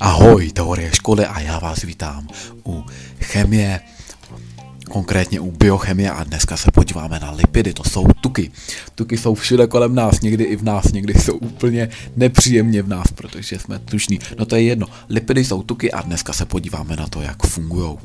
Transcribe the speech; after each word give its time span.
Ahoj, 0.00 0.50
teorie 0.52 0.90
školy 0.92 1.26
a 1.26 1.40
já 1.40 1.58
vás 1.58 1.82
vítám 1.82 2.28
u 2.66 2.84
chemie, 3.20 3.80
konkrétně 4.90 5.40
u 5.40 5.50
biochemie 5.50 6.10
a 6.10 6.24
dneska 6.24 6.56
se 6.56 6.70
podíváme 6.70 7.20
na 7.20 7.30
lipidy, 7.30 7.72
to 7.72 7.84
jsou 7.84 8.06
tuky. 8.20 8.50
Tuky 8.94 9.18
jsou 9.18 9.34
všude 9.34 9.66
kolem 9.66 9.94
nás, 9.94 10.20
někdy 10.20 10.44
i 10.44 10.56
v 10.56 10.62
nás, 10.62 10.92
někdy 10.92 11.14
jsou 11.14 11.36
úplně 11.36 11.88
nepříjemně 12.16 12.82
v 12.82 12.88
nás, 12.88 13.06
protože 13.14 13.58
jsme 13.58 13.78
tušní. 13.78 14.18
No 14.38 14.44
to 14.44 14.56
je 14.56 14.62
jedno, 14.62 14.86
lipidy 15.08 15.44
jsou 15.44 15.62
tuky 15.62 15.92
a 15.92 16.02
dneska 16.02 16.32
se 16.32 16.44
podíváme 16.44 16.96
na 16.96 17.06
to, 17.06 17.20
jak 17.22 17.46
fungují. 17.46 17.98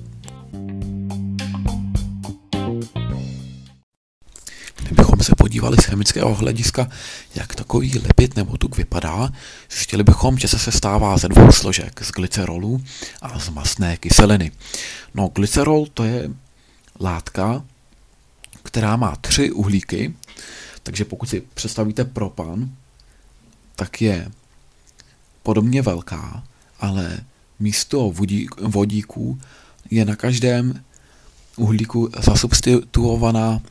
Podívali 5.63 5.81
z 5.81 5.85
chemického 5.85 6.35
hlediska, 6.35 6.89
jak 7.35 7.55
takový 7.55 7.99
lipid 7.99 8.35
nebo 8.35 8.57
tuk 8.57 8.77
vypadá, 8.77 9.29
zjistili 9.71 10.03
bychom, 10.03 10.37
že 10.37 10.47
se 10.47 10.59
sestává 10.59 11.17
ze 11.17 11.27
dvou 11.27 11.51
složek, 11.51 12.03
z 12.03 12.11
glycerolu 12.11 12.83
a 13.21 13.39
z 13.39 13.49
masné 13.49 13.97
kyseliny. 13.97 14.51
No, 15.13 15.27
glycerol 15.35 15.85
to 15.93 16.03
je 16.03 16.29
látka, 16.99 17.63
která 18.63 18.95
má 18.95 19.15
tři 19.15 19.51
uhlíky, 19.51 20.13
takže 20.83 21.05
pokud 21.05 21.29
si 21.29 21.43
představíte 21.53 22.03
propan, 22.03 22.69
tak 23.75 24.01
je 24.01 24.31
podobně 25.43 25.81
velká, 25.81 26.43
ale 26.79 27.19
místo 27.59 28.13
vodíků 28.61 29.39
je 29.91 30.05
na 30.05 30.15
každém 30.15 30.83
uhlíku 31.55 32.09
zasubstituovaná 32.19 33.61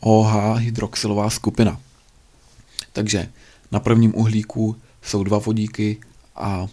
OH 0.00 0.56
hydroxylová 0.58 1.30
skupina. 1.30 1.80
Takže 2.92 3.28
na 3.72 3.80
prvním 3.80 4.14
uhlíku 4.14 4.76
jsou 5.02 5.24
dva 5.24 5.38
vodíky 5.38 6.00
a 6.36 6.66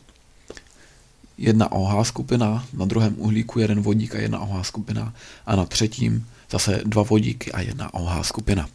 jedna 1.38 1.72
OH 1.72 2.04
skupina, 2.04 2.66
na 2.74 2.86
druhém 2.86 3.16
uhlíku 3.18 3.60
jeden 3.60 3.82
vodík 3.82 4.16
a 4.16 4.20
jedna 4.20 4.40
OH 4.40 4.64
skupina 4.64 5.14
a 5.46 5.56
na 5.56 5.66
třetím 5.66 6.28
zase 6.52 6.82
dva 6.86 7.04
vodíky 7.04 7.52
a 7.52 7.62
jedna 7.62 7.94
OH 7.94 8.24
skupina. 8.24 8.68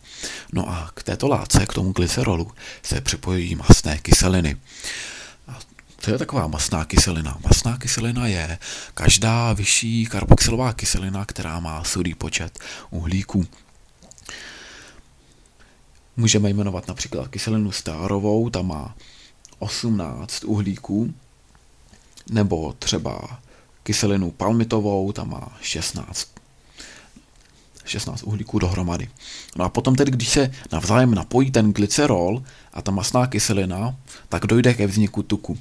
No 0.53 0.69
a 0.69 0.91
k 0.95 1.03
této 1.03 1.29
látce, 1.29 1.67
k 1.67 1.73
tomu 1.73 1.93
glycerolu, 1.93 2.51
se 2.83 3.01
připojují 3.01 3.55
masné 3.55 3.99
kyseliny. 3.99 4.57
A 5.49 5.59
co 5.99 6.11
je 6.11 6.19
taková 6.19 6.47
masná 6.47 6.85
kyselina? 6.85 7.39
Masná 7.45 7.79
kyselina 7.79 8.27
je 8.27 8.59
každá 8.95 9.53
vyšší 9.53 10.07
karboxylová 10.07 10.73
kyselina, 10.73 11.25
která 11.25 11.61
má 11.61 11.85
sudý 11.85 12.15
počet 12.15 12.59
uhlíků. 12.91 13.47
Můžeme 16.21 16.51
jmenovat 16.51 16.89
například 16.89 17.29
kyselinu 17.29 17.73
stárovou, 17.73 18.51
ta 18.51 18.63
má 18.63 18.97
18 19.59 20.45
uhlíků, 20.45 21.15
nebo 22.31 22.75
třeba 22.79 23.41
kyselinu 23.83 24.31
palmitovou, 24.31 25.13
ta 25.13 25.25
má 25.25 25.59
16. 25.61 26.29
16 27.85 28.23
uhlíků 28.23 28.59
dohromady. 28.59 29.09
No 29.57 29.65
a 29.65 29.69
potom 29.69 29.97
tedy, 29.97 30.11
když 30.11 30.29
se 30.29 30.51
navzájem 30.73 31.15
napojí 31.15 31.51
ten 31.51 31.73
glycerol 31.73 32.43
a 32.73 32.83
ta 32.83 32.91
masná 32.91 33.27
kyselina, 33.27 33.97
tak 34.29 34.47
dojde 34.47 34.75
ke 34.75 34.87
vzniku 34.87 35.23
tuku. 35.23 35.59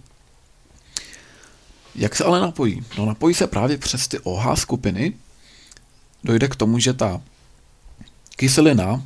Jak 1.96 2.16
se 2.16 2.24
ale 2.24 2.42
napojí? 2.42 2.84
No 2.98 3.06
napojí 3.06 3.36
se 3.36 3.48
právě 3.48 3.78
přes 3.78 4.08
ty 4.08 4.20
OH 4.20 4.56
skupiny. 4.56 5.14
Dojde 6.24 6.48
k 6.48 6.56
tomu, 6.56 6.80
že 6.80 6.94
ta 6.94 7.22
kyselina 8.36 9.04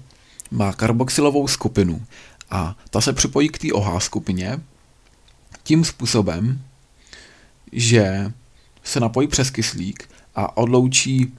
má 0.54 0.74
karboxylovou 0.74 1.48
skupinu 1.48 2.06
a 2.50 2.76
ta 2.90 3.02
se 3.02 3.14
připojí 3.14 3.50
k 3.50 3.58
té 3.58 3.74
OH 3.74 4.04
skupině 4.04 4.60
tím 5.64 5.86
způsobem, 5.86 6.62
že 7.72 8.32
se 8.84 9.00
napojí 9.00 9.28
přes 9.28 9.50
kyslík 9.50 10.10
a 10.36 10.58
odloučí 10.58 11.34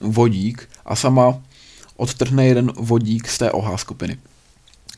vodík 0.00 0.68
a 0.84 0.96
sama 0.96 1.42
odtrhne 1.96 2.46
jeden 2.46 2.72
vodík 2.76 3.28
z 3.28 3.38
té 3.38 3.50
OH 3.50 3.76
skupiny. 3.76 4.18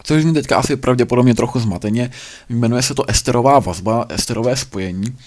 Což 0.02 0.22
zní 0.22 0.34
teďka 0.34 0.56
asi 0.56 0.76
pravděpodobně 0.76 1.34
trochu 1.34 1.60
zmateně, 1.60 2.10
jmenuje 2.48 2.82
se 2.82 2.94
to 2.94 3.10
esterová 3.10 3.58
vazba, 3.58 4.06
esterové 4.08 4.56
spojení 4.56 5.19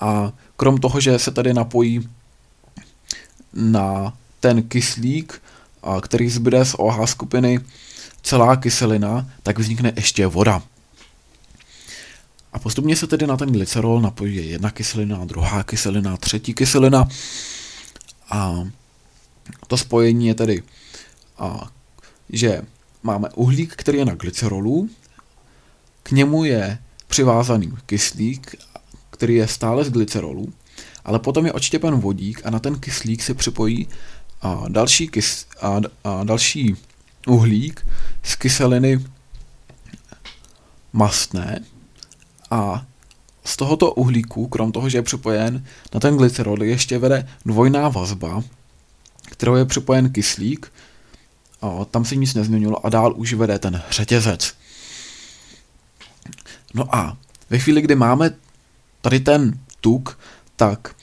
a 0.00 0.32
krom 0.56 0.78
toho, 0.78 1.00
že 1.00 1.18
se 1.18 1.30
tady 1.30 1.54
napojí 1.54 2.08
na 3.52 4.16
ten 4.40 4.62
kyslík, 4.62 5.42
který 6.00 6.30
zbyde 6.30 6.64
z 6.64 6.74
OH 6.74 7.06
skupiny 7.06 7.60
celá 8.22 8.56
kyselina, 8.56 9.30
tak 9.42 9.58
vznikne 9.58 9.92
ještě 9.96 10.26
voda. 10.26 10.62
A 12.52 12.58
postupně 12.58 12.96
se 12.96 13.06
tedy 13.06 13.26
na 13.26 13.36
ten 13.36 13.52
glycerol 13.52 14.00
napojí 14.00 14.48
jedna 14.48 14.70
kyselina, 14.70 15.24
druhá 15.24 15.62
kyselina, 15.62 16.16
třetí 16.16 16.54
kyselina. 16.54 17.08
A 18.30 18.64
to 19.66 19.76
spojení 19.76 20.26
je 20.26 20.34
tedy, 20.34 20.62
a, 21.38 21.70
že 22.30 22.62
máme 23.02 23.28
uhlík, 23.28 23.72
který 23.76 23.98
je 23.98 24.04
na 24.04 24.14
glycerolu, 24.14 24.88
k 26.02 26.10
němu 26.10 26.44
je 26.44 26.78
přivázaný 27.06 27.72
kyslík, 27.86 28.54
který 29.10 29.34
je 29.34 29.48
stále 29.48 29.84
z 29.84 29.90
glycerolu, 29.90 30.52
ale 31.04 31.18
potom 31.18 31.46
je 31.46 31.52
odštěpen 31.52 31.94
vodík 31.94 32.40
a 32.44 32.50
na 32.50 32.58
ten 32.58 32.78
kyslík 32.78 33.22
se 33.22 33.34
připojí 33.34 33.88
a 34.44 34.64
další, 34.68 35.08
kys, 35.08 35.46
a, 35.60 35.80
a 36.04 36.24
další 36.24 36.76
uhlík 37.26 37.86
z 38.22 38.36
kyseliny 38.36 39.04
mastné 40.92 41.60
a 42.50 42.86
z 43.44 43.56
tohoto 43.56 43.92
uhlíku, 43.92 44.46
krom 44.48 44.72
toho, 44.72 44.88
že 44.88 44.98
je 44.98 45.02
připojen 45.02 45.64
na 45.94 46.00
ten 46.00 46.16
glycerol, 46.16 46.62
ještě 46.62 46.98
vede 46.98 47.28
dvojná 47.46 47.88
vazba, 47.88 48.42
kterou 49.24 49.54
je 49.54 49.64
připojen 49.64 50.12
kyslík, 50.12 50.72
a 51.62 51.84
tam 51.84 52.04
se 52.04 52.16
nic 52.16 52.34
nezměnilo 52.34 52.86
a 52.86 52.88
dál 52.88 53.14
už 53.16 53.32
vede 53.32 53.58
ten 53.58 53.82
řetězec. 53.90 54.54
No 56.74 56.94
a 56.96 57.16
ve 57.50 57.58
chvíli, 57.58 57.82
kdy 57.82 57.94
máme 57.94 58.30
tady 59.00 59.20
ten 59.20 59.58
tuk, 59.80 60.18
tak 60.56 60.94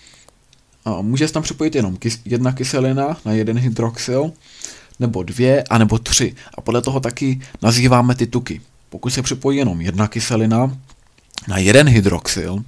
a 0.86 1.02
může 1.02 1.28
se 1.28 1.34
tam 1.34 1.44
připojit 1.44 1.76
jenom 1.76 1.96
kys- 1.96 2.22
jedna 2.26 2.52
kyselina 2.52 3.18
na 3.26 3.32
jeden 3.32 3.58
hydroxyl, 3.58 4.32
nebo 5.00 5.24
dvě, 5.24 5.64
a 5.64 5.78
nebo 5.78 6.00
tři. 6.00 6.36
A 6.58 6.62
podle 6.62 6.82
toho 6.82 7.00
taky 7.00 7.42
nazýváme 7.62 8.16
ty 8.16 8.28
tuky. 8.28 8.62
Pokud 8.90 9.10
se 9.10 9.22
připojí 9.22 9.58
jenom 9.58 9.82
jedna 9.82 10.08
kyselina 10.08 10.78
na 11.48 11.58
jeden 11.58 11.90
hydroxyl, 11.90 12.64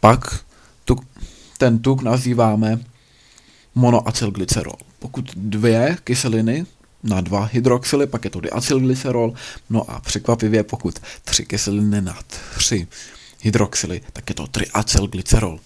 pak 0.00 0.44
tuk, 0.84 1.04
ten 1.58 1.78
tuk 1.78 2.02
nazýváme 2.02 2.80
monoacylglycerol. 3.74 4.76
Pokud 4.98 5.30
dvě 5.36 5.96
kyseliny 6.04 6.66
na 7.02 7.20
dva 7.20 7.44
hydroxyly, 7.52 8.06
pak 8.06 8.24
je 8.24 8.30
to 8.30 8.40
diacylglycerol, 8.40 9.34
no 9.70 9.90
a 9.90 10.00
překvapivě 10.00 10.62
pokud 10.62 10.98
tři 11.24 11.46
kyseliny 11.46 12.00
na 12.00 12.18
tři 12.54 12.86
hydroxyly, 13.40 14.00
tak 14.12 14.28
je 14.28 14.34
to 14.34 14.46
triacylglycerol. 14.46 15.60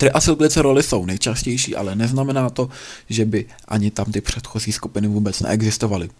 Triacylglyceroly 0.00 0.82
jsou 0.82 1.06
nejčastější, 1.06 1.76
ale 1.76 1.94
neznamená 1.94 2.50
to, 2.50 2.68
že 3.08 3.24
by 3.24 3.46
ani 3.68 3.90
tam 3.90 4.12
ty 4.12 4.20
předchozí 4.20 4.72
skupiny 4.72 5.08
vůbec 5.08 5.40
neexistovaly. 5.40 6.10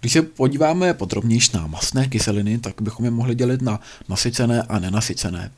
Když 0.00 0.12
se 0.12 0.22
podíváme 0.22 0.94
podrobněji 0.94 1.40
na 1.54 1.66
masné 1.66 2.08
kyseliny, 2.08 2.58
tak 2.58 2.82
bychom 2.82 3.04
je 3.04 3.10
mohli 3.10 3.34
dělit 3.34 3.62
na 3.62 3.80
nasycené 4.08 4.62
a 4.62 4.78
nenasycené. 4.78 5.52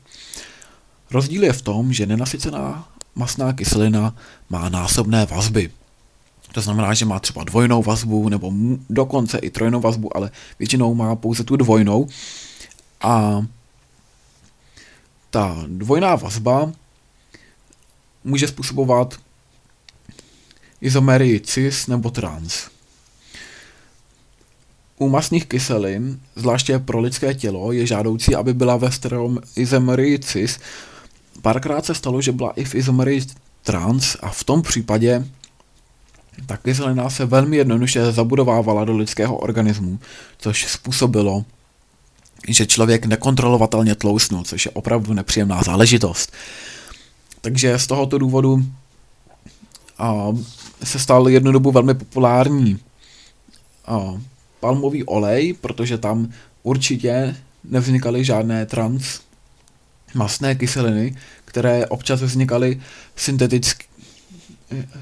Rozdíl 1.11 1.43
je 1.43 1.53
v 1.53 1.61
tom, 1.61 1.93
že 1.93 2.05
nenasycená 2.05 2.87
masná 3.15 3.53
kyselina 3.53 4.15
má 4.49 4.69
násobné 4.69 5.25
vazby. 5.25 5.71
To 6.51 6.61
znamená, 6.61 6.93
že 6.93 7.05
má 7.05 7.19
třeba 7.19 7.43
dvojnou 7.43 7.83
vazbu 7.83 8.29
nebo 8.29 8.51
dokonce 8.89 9.37
i 9.37 9.49
trojnou 9.49 9.81
vazbu, 9.81 10.17
ale 10.17 10.31
většinou 10.59 10.95
má 10.95 11.15
pouze 11.15 11.43
tu 11.43 11.55
dvojnou. 11.55 12.07
A 13.01 13.45
ta 15.29 15.63
dvojná 15.67 16.15
vazba 16.15 16.71
může 18.23 18.47
způsobovat 18.47 19.19
izomerii 20.81 21.39
cis 21.39 21.87
nebo 21.87 22.09
trans. 22.09 22.67
U 24.97 25.09
masných 25.09 25.45
kyselin, 25.45 26.19
zvláště 26.35 26.79
pro 26.79 26.99
lidské 26.99 27.33
tělo, 27.33 27.71
je 27.71 27.87
žádoucí, 27.87 28.35
aby 28.35 28.53
byla 28.53 28.77
ve 28.77 28.89
izomerii 29.55 30.19
cis. 30.19 30.59
Párkrát 31.41 31.85
se 31.85 31.95
stalo, 31.95 32.21
že 32.21 32.31
byla 32.31 32.51
i 32.51 32.63
v 32.63 32.75
izomerii 32.75 33.25
trans 33.63 34.17
a 34.19 34.29
v 34.29 34.43
tom 34.43 34.61
případě 34.61 35.25
ta 36.45 36.57
kyselina 36.57 37.09
se 37.09 37.25
velmi 37.25 37.57
jednoduše 37.57 38.11
zabudovávala 38.11 38.85
do 38.85 38.97
lidského 38.97 39.37
organismu, 39.37 39.99
což 40.37 40.65
způsobilo, 40.65 41.45
že 42.47 42.65
člověk 42.65 43.05
nekontrolovatelně 43.05 43.95
tlousnul, 43.95 44.43
což 44.43 44.65
je 44.65 44.71
opravdu 44.71 45.13
nepříjemná 45.13 45.63
záležitost. 45.63 46.33
Takže 47.41 47.79
z 47.79 47.87
tohoto 47.87 48.17
důvodu 48.17 48.65
a, 49.97 50.27
se 50.83 50.99
stal 50.99 51.29
jednu 51.29 51.51
dobu 51.51 51.71
velmi 51.71 51.93
populární 51.93 52.79
a, 53.85 54.21
palmový 54.59 55.03
olej, 55.03 55.53
protože 55.53 55.97
tam 55.97 56.33
určitě 56.63 57.35
nevznikaly 57.63 58.25
žádné 58.25 58.65
trans 58.65 59.19
masné 60.13 60.55
kyseliny, 60.55 61.15
které 61.45 61.85
občas 61.85 62.21
vznikaly 62.21 62.81
syntetick, 63.15 63.83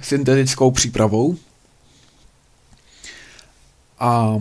syntetickou 0.01 0.71
přípravou. 0.71 1.37
A 3.99 4.39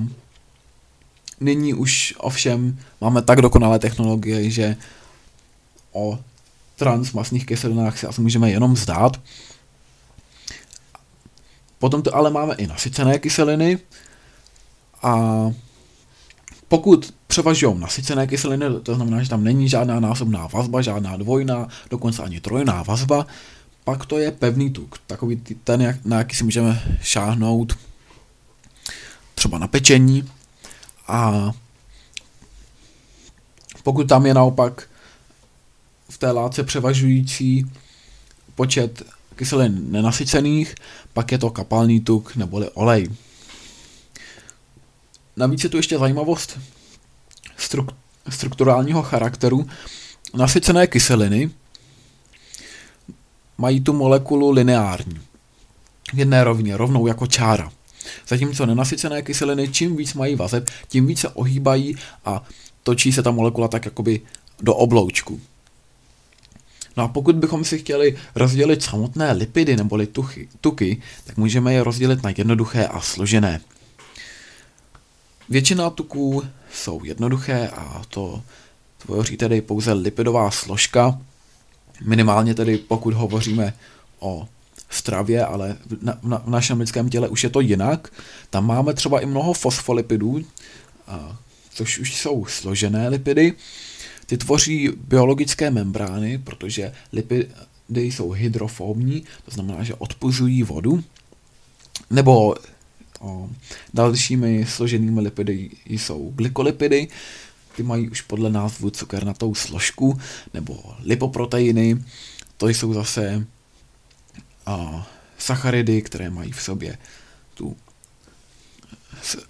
nyní 1.41 1.75
už 1.75 2.15
ovšem 2.19 2.79
máme 3.01 3.23
tak 3.23 3.43
dokonalé 3.43 3.79
technologie, 3.79 4.51
že 4.51 4.77
o 5.93 6.19
transmasných 6.77 7.47
kyselinách 7.47 7.99
si 7.99 8.07
asi 8.07 8.21
můžeme 8.21 8.51
jenom 8.51 8.77
zdát. 8.77 9.21
Potom 11.79 12.03
to 12.03 12.17
ale 12.17 12.31
máme 12.31 12.55
i 12.55 12.67
nasycené 12.67 13.19
kyseliny 13.19 13.79
a 15.03 15.13
pokud 16.69 17.15
převažují 17.27 17.79
nasycené 17.79 18.27
kyseliny, 18.27 18.67
to 18.83 18.95
znamená, 18.95 19.23
že 19.23 19.29
tam 19.31 19.45
není 19.45 19.69
žádná 19.69 20.01
násobná 20.01 20.47
vazba, 20.47 20.83
žádná 20.83 21.17
dvojná, 21.17 21.69
dokonce 21.91 22.23
ani 22.23 22.41
trojná 22.41 22.83
vazba, 22.83 23.27
pak 23.85 24.07
to 24.07 24.19
je 24.19 24.31
pevný 24.31 24.71
tuk, 24.71 24.99
takový 25.07 25.37
ten, 25.65 26.01
na 26.05 26.19
jaký 26.19 26.37
si 26.37 26.45
můžeme 26.45 26.83
šáhnout 27.03 27.79
třeba 29.35 29.59
na 29.59 29.67
pečení 29.67 30.29
a 31.09 31.53
pokud 33.83 34.09
tam 34.09 34.27
je 34.27 34.35
naopak 34.35 34.89
v 36.11 36.19
té 36.19 36.31
látce 36.31 36.63
převažující 36.63 37.67
počet 38.55 39.03
kyselin 39.37 39.93
nenasycených, 39.93 40.75
pak 41.13 41.33
je 41.33 41.39
to 41.39 41.51
kapalný 41.51 42.01
tuk 42.01 42.37
neboli 42.37 42.71
olej. 42.71 43.09
Navíc 45.37 45.65
je 45.65 45.71
tu 45.71 45.77
ještě 45.77 45.99
zajímavost 45.99 46.59
struk- 47.59 47.95
strukturálního 48.29 49.03
charakteru. 49.03 49.67
Nasycené 50.35 50.87
kyseliny 50.87 51.51
mají 53.59 53.81
tu 53.81 53.93
molekulu 53.93 54.51
lineární. 54.51 55.21
V 56.15 56.19
jedné 56.19 56.45
rovně, 56.45 56.77
rovnou 56.77 57.07
jako 57.07 57.27
čára. 57.27 57.73
Zatímco 58.29 58.67
nenasycené 58.67 59.23
kyseliny, 59.23 59.69
čím 59.69 59.97
víc 59.97 60.15
mají 60.15 60.35
vazeb, 60.35 60.71
tím 60.89 61.07
více 61.07 61.29
ohýbají 61.29 61.97
a 62.25 62.45
točí 62.83 63.13
se 63.13 63.23
ta 63.23 63.31
molekula 63.31 63.69
tak 63.69 63.85
jakoby 63.85 64.21
do 64.61 64.75
obloučku. 64.75 65.41
No 66.97 67.05
a 67.05 67.09
pokud 67.09 67.37
bychom 67.37 67.65
si 67.65 67.79
chtěli 67.79 68.17
rozdělit 68.35 68.83
samotné 68.83 69.33
lipidy 69.33 69.77
neboli 69.77 70.07
tuchy, 70.07 70.49
tuky, 70.61 71.03
tak 71.25 71.37
můžeme 71.37 71.75
je 71.75 71.85
rozdělit 71.85 72.23
na 72.23 72.31
jednoduché 72.39 72.87
a 72.87 73.01
složené. 73.01 73.61
Většina 75.49 75.91
tuků 75.91 76.43
jsou 76.73 77.05
jednoduché 77.05 77.69
a 77.69 78.03
to 78.09 78.43
tvoří 78.99 79.37
tedy 79.37 79.61
pouze 79.61 79.93
lipidová 79.93 80.51
složka, 80.51 81.19
minimálně 82.05 82.55
tedy 82.55 82.79
pokud 82.79 83.15
hovoříme 83.15 83.75
o 84.19 84.49
stravě, 84.95 85.45
ale 85.45 85.77
na, 86.03 86.19
na, 86.23 86.39
v 86.39 86.51
našem 86.51 86.81
lidském 86.81 87.09
těle 87.09 87.29
už 87.29 87.45
je 87.45 87.51
to 87.51 87.61
jinak. 87.61 88.13
Tam 88.51 88.67
máme 88.67 88.95
třeba 88.95 89.21
i 89.21 89.27
mnoho 89.27 89.53
fosfolipidů, 89.53 90.45
a, 91.07 91.37
což 91.75 91.99
už 91.99 92.17
jsou 92.17 92.45
složené 92.45 93.09
lipidy. 93.09 93.53
Ty 94.27 94.37
tvoří 94.37 94.91
biologické 95.09 95.71
membrány, 95.71 96.39
protože 96.39 96.93
lipidy 97.13 97.49
jsou 97.89 98.31
hydrofobní, 98.31 99.25
to 99.45 99.51
znamená, 99.51 99.83
že 99.83 99.95
odpuzují 99.95 100.63
vodu. 100.63 101.05
Nebo 102.11 102.55
o, 103.21 103.51
dalšími 103.95 104.67
složenými 104.69 105.21
lipidy 105.21 105.71
jsou 105.87 106.33
glykolipidy, 106.35 107.09
ty 107.77 107.83
mají 107.83 108.09
už 108.09 108.21
podle 108.21 108.51
názvu 108.51 108.91
cukernatou 108.91 109.55
složku, 109.55 110.21
nebo 110.55 110.83
lipoproteiny, 111.05 112.05
to 112.57 112.69
jsou 112.69 112.95
zase 112.95 113.47
a, 114.67 115.07
sacharidy, 115.39 116.03
které 116.03 116.31
mají 116.31 116.53
v 116.53 116.63
sobě 116.63 116.99
tu 117.55 117.77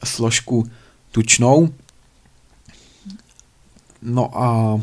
složku 0.04 0.70
tučnou. 1.10 1.74
No 4.02 4.38
a 4.42 4.80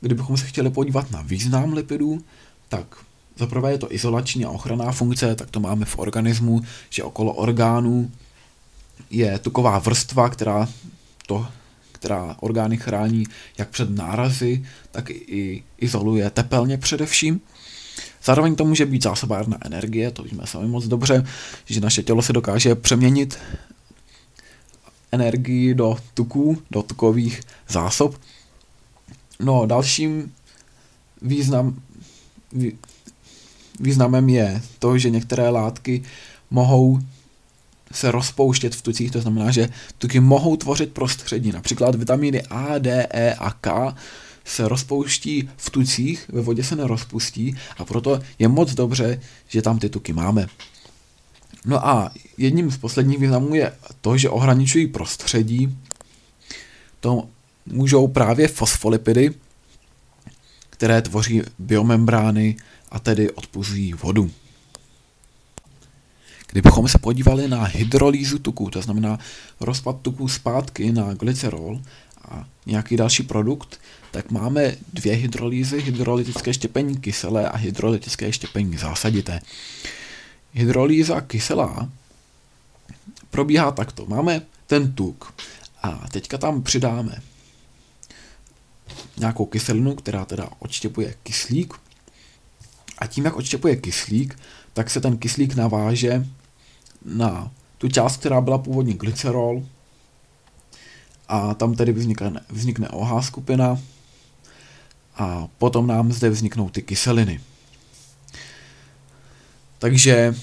kdybychom 0.00 0.36
se 0.36 0.46
chtěli 0.46 0.70
podívat 0.70 1.10
na 1.10 1.22
význam 1.22 1.72
lipidů, 1.72 2.24
tak 2.68 2.96
za 3.36 3.46
prvé 3.46 3.72
je 3.72 3.78
to 3.78 3.92
izolační 3.92 4.44
a 4.44 4.50
ochranná 4.50 4.92
funkce, 4.92 5.34
tak 5.34 5.50
to 5.50 5.60
máme 5.60 5.84
v 5.84 5.98
organismu, 5.98 6.62
že 6.90 7.02
okolo 7.02 7.32
orgánů 7.32 8.10
je 9.10 9.38
tuková 9.38 9.78
vrstva, 9.78 10.28
která, 10.28 10.68
to, 11.26 11.46
která 11.92 12.36
orgány 12.40 12.76
chrání 12.76 13.24
jak 13.58 13.68
před 13.68 13.90
nárazy, 13.90 14.66
tak 14.90 15.10
i 15.10 15.64
izoluje 15.78 16.30
tepelně 16.30 16.78
především. 16.78 17.40
Zároveň 18.24 18.56
to 18.56 18.64
může 18.64 18.86
být 18.86 19.02
zásobárna 19.02 19.58
energie, 19.64 20.10
to 20.10 20.22
víme 20.22 20.46
sami 20.46 20.68
moc 20.68 20.86
dobře, 20.86 21.26
že 21.66 21.80
naše 21.80 22.02
tělo 22.02 22.22
se 22.22 22.32
dokáže 22.32 22.74
přeměnit 22.74 23.38
energii 25.12 25.74
do 25.74 25.96
tuků, 26.14 26.62
do 26.70 26.82
tukových 26.82 27.40
zásob. 27.68 28.20
No, 29.40 29.66
dalším 29.66 30.32
význam, 31.22 31.76
významem 33.80 34.28
je 34.28 34.62
to, 34.78 34.98
že 34.98 35.10
některé 35.10 35.48
látky 35.48 36.02
mohou 36.50 37.00
se 37.92 38.10
rozpouštět 38.10 38.74
v 38.74 38.82
tucích, 38.82 39.10
to 39.10 39.20
znamená, 39.20 39.50
že 39.50 39.68
tuky 39.98 40.20
mohou 40.20 40.56
tvořit 40.56 40.92
prostředí. 40.92 41.52
Například 41.52 41.94
vitamíny 41.94 42.42
A, 42.42 42.78
D, 42.78 43.06
E 43.10 43.34
a 43.34 43.50
K 43.50 43.94
se 44.44 44.68
rozpouští 44.68 45.48
v 45.56 45.70
tucích, 45.70 46.28
ve 46.28 46.40
vodě 46.40 46.64
se 46.64 46.76
nerozpustí 46.76 47.56
a 47.76 47.84
proto 47.84 48.20
je 48.38 48.48
moc 48.48 48.74
dobře, 48.74 49.20
že 49.48 49.62
tam 49.62 49.78
ty 49.78 49.88
tuky 49.88 50.12
máme. 50.12 50.46
No 51.64 51.86
a 51.86 52.12
jedním 52.38 52.70
z 52.70 52.76
posledních 52.76 53.18
významů 53.18 53.54
je 53.54 53.72
to, 54.00 54.18
že 54.18 54.30
ohraničují 54.30 54.86
prostředí. 54.86 55.78
To 57.00 57.28
můžou 57.66 58.08
právě 58.08 58.48
fosfolipidy, 58.48 59.34
které 60.70 61.02
tvoří 61.02 61.42
biomembrány 61.58 62.56
a 62.90 62.98
tedy 62.98 63.30
odpuzují 63.30 63.92
vodu. 63.92 64.30
Kdybychom 66.52 66.88
se 66.88 66.98
podívali 66.98 67.48
na 67.48 67.64
hydrolýzu 67.64 68.38
tuků, 68.38 68.70
to 68.70 68.82
znamená 68.82 69.18
rozpad 69.60 70.00
tuků 70.02 70.28
zpátky 70.28 70.92
na 70.92 71.14
glycerol 71.14 71.80
a 72.28 72.44
nějaký 72.66 72.96
další 72.96 73.22
produkt, 73.22 73.80
tak 74.14 74.30
máme 74.30 74.76
dvě 74.92 75.14
hydrolýzy, 75.14 75.80
hydrolytické 75.80 76.54
štěpení 76.54 76.96
kyselé 76.96 77.48
a 77.48 77.56
hydrolytické 77.56 78.32
štěpení 78.32 78.76
zásadité. 78.76 79.40
Hydrolýza 80.52 81.20
kyselá 81.20 81.88
probíhá 83.30 83.70
takto. 83.70 84.06
Máme 84.06 84.42
ten 84.66 84.92
tuk 84.92 85.34
a 85.82 86.08
teďka 86.12 86.38
tam 86.38 86.62
přidáme 86.62 87.22
nějakou 89.16 89.46
kyselinu, 89.46 89.94
která 89.94 90.24
teda 90.24 90.48
odštěpuje 90.58 91.14
kyslík 91.22 91.74
a 92.98 93.06
tím, 93.06 93.24
jak 93.24 93.36
odštěpuje 93.36 93.76
kyslík, 93.76 94.38
tak 94.72 94.90
se 94.90 95.00
ten 95.00 95.18
kyslík 95.18 95.54
naváže 95.54 96.26
na 97.04 97.50
tu 97.78 97.88
část, 97.88 98.16
která 98.16 98.40
byla 98.40 98.58
původně 98.58 98.94
glycerol 98.94 99.66
a 101.28 101.54
tam 101.54 101.74
tedy 101.74 101.92
vznikne, 101.92 102.40
vznikne 102.50 102.88
OH 102.88 103.26
skupina 103.26 103.78
a 105.16 105.48
potom 105.58 105.86
nám 105.86 106.12
zde 106.12 106.30
vzniknou 106.30 106.68
ty 106.68 106.82
kyseliny. 106.82 107.40
Takže 109.78 110.34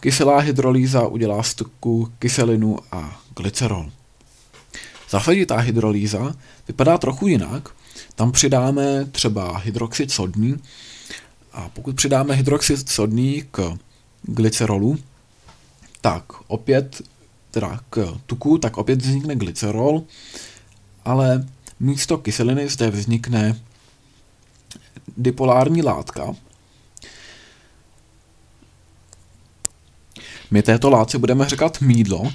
kyselá 0.00 0.38
hydrolýza 0.38 1.06
udělá 1.06 1.42
z 1.42 1.54
tuku 1.54 2.12
kyselinu 2.18 2.78
a 2.92 3.20
glycerol. 3.36 3.90
Zasaditá 5.10 5.56
hydrolýza 5.56 6.34
vypadá 6.68 6.98
trochu 6.98 7.26
jinak. 7.26 7.68
Tam 8.14 8.32
přidáme 8.32 9.04
třeba 9.04 9.58
hydroxid 9.58 10.10
sodný 10.10 10.56
a 11.52 11.68
pokud 11.68 11.96
přidáme 11.96 12.34
hydroxid 12.34 12.88
sodný 12.88 13.44
k 13.50 13.78
glycerolu, 14.22 14.98
tak 16.00 16.24
opět 16.46 17.02
teda 17.50 17.80
k 17.90 18.18
tuku, 18.26 18.58
tak 18.58 18.78
opět 18.78 19.02
vznikne 19.02 19.36
glycerol, 19.36 20.02
ale 21.04 21.46
místo 21.80 22.18
kyseliny 22.18 22.68
zde 22.68 22.90
vznikne 22.90 23.60
dipolární 25.16 25.82
látka. 25.82 26.34
My 30.50 30.62
této 30.62 30.90
látce 30.90 31.18
budeme 31.18 31.48
říkat 31.48 31.80
mídlo. 31.80 32.32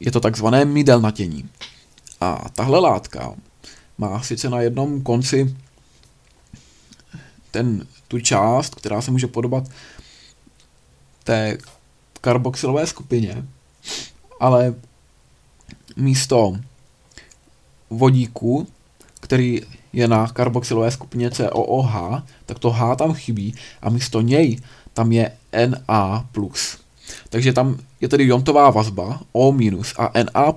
Je 0.00 0.12
to 0.12 0.20
takzvané 0.20 0.64
mídelnatění. 0.64 1.48
A 2.20 2.48
tahle 2.48 2.80
látka 2.80 3.34
má 3.98 4.22
sice 4.22 4.50
na 4.50 4.60
jednom 4.60 5.02
konci 5.02 5.56
ten, 7.50 7.86
tu 8.08 8.20
část, 8.20 8.74
která 8.74 9.00
se 9.00 9.10
může 9.10 9.26
podobat 9.26 9.64
té 11.24 11.58
karboxylové 12.20 12.86
skupině, 12.86 13.46
ale 14.40 14.74
místo 15.96 16.56
vodíku, 17.90 18.66
který 19.20 19.62
je 19.98 20.08
na 20.08 20.26
karboxylové 20.26 20.90
skupině 20.90 21.30
COOH, 21.30 22.22
tak 22.46 22.58
to 22.58 22.70
H 22.70 22.96
tam 22.96 23.14
chybí 23.14 23.54
a 23.82 23.90
místo 23.90 24.20
něj 24.20 24.58
tam 24.94 25.12
je 25.12 25.32
Na+. 25.88 26.28
Takže 27.28 27.52
tam 27.52 27.78
je 28.00 28.08
tedy 28.08 28.26
jontová 28.26 28.70
vazba 28.70 29.20
O- 29.32 29.54
a 29.98 30.12
Na+, 30.34 30.52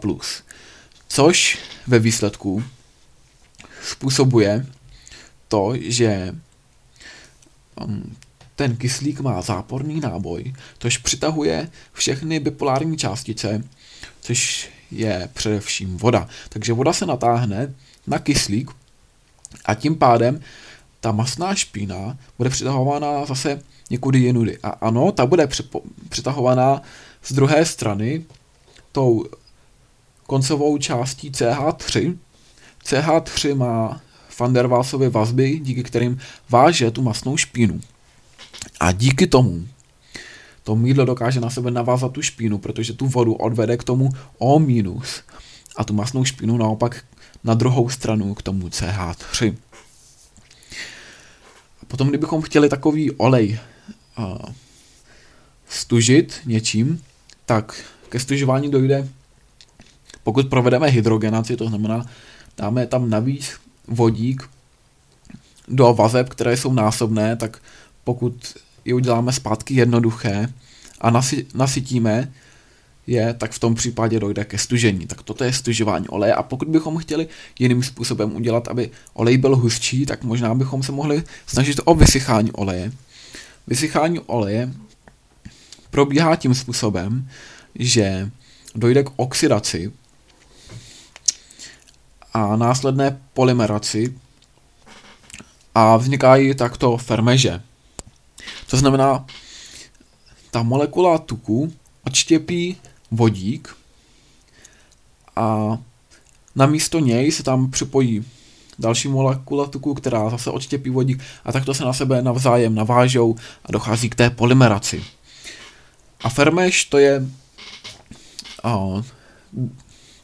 což 1.08 1.60
ve 1.88 2.00
výsledku 2.00 2.64
způsobuje 3.84 4.66
to, 5.48 5.74
že 5.76 6.36
um, 7.86 8.16
ten 8.56 8.76
kyslík 8.76 9.20
má 9.20 9.42
záporný 9.42 10.00
náboj, 10.00 10.54
což 10.80 10.98
přitahuje 10.98 11.70
všechny 11.94 12.40
bipolární 12.40 12.98
částice, 12.98 13.64
což 14.22 14.70
je 14.92 15.30
především 15.34 15.98
voda. 15.98 16.28
Takže 16.50 16.74
voda 16.74 16.94
se 16.94 17.06
natáhne 17.06 17.74
na 18.08 18.20
kyslík 18.20 18.72
a 19.66 19.76
tím 19.76 19.96
pádem 19.96 20.40
ta 21.00 21.12
masná 21.12 21.56
špína 21.56 22.18
bude 22.38 22.50
přitahována 22.50 23.26
zase 23.26 23.62
někudy 23.90 24.20
jinudy. 24.20 24.58
A 24.64 24.70
ano, 24.70 25.12
ta 25.12 25.26
bude 25.26 25.48
přitahovaná 26.10 26.82
z 27.24 27.34
druhé 27.34 27.66
strany 27.66 28.24
tou 28.92 29.26
koncovou 30.28 30.78
částí 30.78 31.32
CH3. 31.32 32.18
CH3 32.86 33.56
má 33.56 34.02
van 34.40 34.54
der 34.54 34.68
Waalsovy 34.68 35.10
vazby, 35.10 35.60
díky 35.60 35.84
kterým 35.84 36.20
váže 36.50 36.92
tu 36.92 37.02
masnou 37.02 37.38
špínu. 37.38 37.82
A 38.80 38.92
díky 38.92 39.28
tomu 39.28 39.68
to 40.64 40.76
mídlo 40.76 41.06
dokáže 41.06 41.40
na 41.40 41.50
sebe 41.50 41.72
navázat 41.72 42.12
tu 42.12 42.22
špínu, 42.22 42.58
protože 42.58 42.94
tu 42.94 43.08
vodu 43.08 43.34
odvede 43.34 43.78
k 43.78 43.84
tomu 43.84 44.10
O- 44.38 44.62
a 45.76 45.84
tu 45.84 45.94
masnou 45.94 46.26
špínu 46.26 46.58
naopak 46.58 47.04
na 47.44 47.54
druhou 47.54 47.90
stranu 47.90 48.34
k 48.34 48.42
tomu 48.42 48.68
CH3. 48.68 49.56
A 51.82 51.86
potom, 51.88 52.10
kdybychom 52.10 52.42
chtěli 52.42 52.70
takový 52.70 53.12
olej 53.12 53.60
uh, 54.18 54.38
stužit 55.70 56.42
něčím, 56.46 57.04
tak 57.46 57.84
ke 58.10 58.20
stužování 58.20 58.72
dojde, 58.72 59.08
pokud 60.24 60.50
provedeme 60.50 60.88
hydrogenaci, 60.88 61.58
to 61.58 61.68
znamená, 61.68 62.06
dáme 62.58 62.88
tam 62.88 63.10
navíc 63.10 63.52
vodík 63.88 64.50
do 65.68 65.94
vazeb, 65.94 66.30
které 66.30 66.58
jsou 66.58 66.74
násobné, 66.74 67.36
tak 67.36 67.62
pokud 68.04 68.58
je 68.86 68.94
uděláme 68.94 69.34
zpátky 69.34 69.74
jednoduché 69.74 70.54
a 71.02 71.10
nasy, 71.10 71.46
nasytíme 71.54 72.32
je, 73.08 73.34
tak 73.34 73.52
v 73.52 73.60
tom 73.60 73.76
případě 73.76 74.20
dojde 74.20 74.46
ke 74.46 74.58
stužení. 74.58 75.08
Tak 75.08 75.22
toto 75.22 75.44
je 75.44 75.54
stužování 75.54 76.08
oleje 76.08 76.34
a 76.34 76.44
pokud 76.44 76.68
bychom 76.68 76.98
chtěli 76.98 77.28
jiným 77.60 77.84
způsobem 77.84 78.36
udělat, 78.36 78.68
aby 78.68 78.90
olej 79.14 79.38
byl 79.38 79.56
hustší, 79.56 80.06
tak 80.06 80.24
možná 80.24 80.56
bychom 80.56 80.84
se 80.84 80.92
mohli 80.92 81.24
snažit 81.46 81.80
o 81.86 81.96
vysychání 81.96 82.52
oleje. 82.52 82.92
Vysychání 83.68 84.20
oleje 84.20 84.74
probíhá 85.92 86.36
tím 86.36 86.56
způsobem, 86.56 87.30
že 87.76 88.32
dojde 88.76 89.04
k 89.04 89.12
oxidaci 89.16 89.92
a 92.34 92.56
následné 92.56 93.22
polymeraci 93.34 94.16
a 95.76 95.98
vznikají 95.98 96.56
takto 96.56 96.98
fermeže. 96.98 97.62
To 98.70 98.78
znamená, 98.78 99.26
ta 100.52 100.64
molekula 100.64 101.18
tuku 101.18 101.74
odštěpí 102.04 102.78
vodík 103.12 103.76
a 105.36 105.78
na 106.56 106.66
místo 106.66 107.00
něj 107.00 107.32
se 107.32 107.44
tam 107.44 107.72
připojí 107.72 108.26
další 108.80 109.08
molekula 109.08 109.66
tuku, 109.66 109.94
která 109.94 110.30
zase 110.30 110.50
odštěpí 110.50 110.90
vodík 110.90 111.24
a 111.46 111.52
takto 111.52 111.74
se 111.74 111.86
na 111.86 111.94
sebe 111.94 112.22
navzájem 112.22 112.76
navážou 112.76 113.36
a 113.66 113.72
dochází 113.72 114.10
k 114.10 114.16
té 114.16 114.30
polymeraci. 114.30 115.04
A 116.24 116.30
fermeš 116.30 116.86
to 116.86 116.98
je 116.98 117.26
uh, 118.66 119.02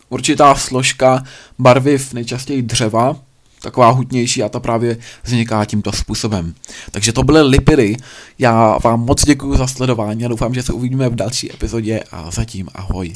určitá 0.10 0.56
složka 0.56 1.24
barviv 1.60 2.14
nejčastěji 2.14 2.62
dřeva, 2.62 3.16
taková 3.68 3.90
hutnější 3.90 4.44
a 4.44 4.50
ta 4.50 4.60
právě 4.60 4.98
vzniká 5.24 5.66
tímto 5.66 5.92
způsobem. 5.92 6.54
Takže 6.92 7.14
to 7.14 7.24
byly 7.24 7.42
lipidy. 7.42 7.98
Já 8.40 8.78
vám 8.84 9.00
moc 9.06 9.26
děkuji 9.26 9.58
za 9.58 9.68
sledování 9.68 10.26
a 10.26 10.28
doufám, 10.28 10.54
že 10.54 10.64
se 10.64 10.74
uvidíme 10.74 11.10
v 11.10 11.16
další 11.16 11.54
epizodě 11.54 12.04
a 12.12 12.32
zatím 12.32 12.68
ahoj. 12.76 13.14